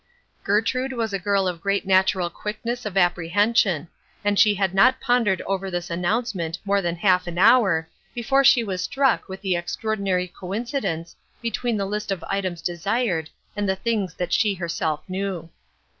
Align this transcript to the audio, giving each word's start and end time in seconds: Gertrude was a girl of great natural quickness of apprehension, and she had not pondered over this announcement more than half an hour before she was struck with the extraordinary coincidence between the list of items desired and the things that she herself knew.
Gertrude 0.43 0.93
was 0.93 1.13
a 1.13 1.19
girl 1.19 1.47
of 1.47 1.61
great 1.61 1.85
natural 1.85 2.31
quickness 2.31 2.87
of 2.87 2.97
apprehension, 2.97 3.87
and 4.25 4.39
she 4.39 4.55
had 4.55 4.73
not 4.73 4.99
pondered 4.99 5.43
over 5.43 5.69
this 5.69 5.91
announcement 5.91 6.57
more 6.65 6.81
than 6.81 6.95
half 6.95 7.27
an 7.27 7.37
hour 7.37 7.87
before 8.15 8.43
she 8.43 8.63
was 8.63 8.81
struck 8.81 9.29
with 9.29 9.41
the 9.41 9.55
extraordinary 9.55 10.27
coincidence 10.27 11.15
between 11.39 11.77
the 11.77 11.85
list 11.85 12.11
of 12.11 12.23
items 12.27 12.63
desired 12.63 13.29
and 13.55 13.69
the 13.69 13.75
things 13.75 14.15
that 14.15 14.33
she 14.33 14.55
herself 14.55 15.03
knew. 15.07 15.51